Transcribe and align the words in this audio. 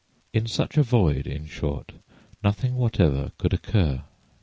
In 0.33 0.47
such 0.47 0.77
a 0.77 0.81
void, 0.81 1.27
in 1.27 1.45
short, 1.45 1.91
nothing 2.43 2.73
whatever 2.73 3.33
could 3.37 3.53
occur. 3.53 4.01